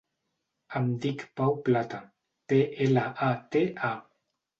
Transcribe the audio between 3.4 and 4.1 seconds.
te, a.